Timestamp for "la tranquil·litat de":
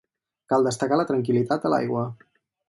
1.01-1.73